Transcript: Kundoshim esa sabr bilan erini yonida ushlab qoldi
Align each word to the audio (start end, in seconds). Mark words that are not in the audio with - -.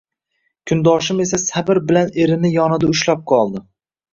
Kundoshim 0.69 1.19
esa 1.27 1.39
sabr 1.43 1.81
bilan 1.91 2.11
erini 2.25 2.53
yonida 2.57 2.91
ushlab 2.95 3.25
qoldi 3.35 3.67